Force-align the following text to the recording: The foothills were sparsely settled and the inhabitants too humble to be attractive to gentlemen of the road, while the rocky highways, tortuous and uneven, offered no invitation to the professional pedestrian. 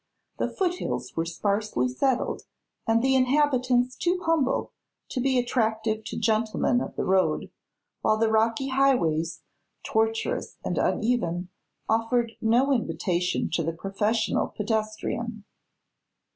The 0.39 0.49
foothills 0.49 1.15
were 1.15 1.25
sparsely 1.25 1.87
settled 1.87 2.41
and 2.87 3.03
the 3.03 3.13
inhabitants 3.15 3.95
too 3.95 4.19
humble 4.25 4.71
to 5.09 5.21
be 5.21 5.37
attractive 5.37 6.03
to 6.05 6.17
gentlemen 6.17 6.81
of 6.81 6.95
the 6.95 7.05
road, 7.05 7.51
while 8.01 8.17
the 8.17 8.31
rocky 8.31 8.69
highways, 8.69 9.43
tortuous 9.83 10.57
and 10.65 10.79
uneven, 10.79 11.49
offered 11.87 12.31
no 12.41 12.71
invitation 12.73 13.47
to 13.51 13.61
the 13.63 13.73
professional 13.73 14.47
pedestrian. 14.47 15.43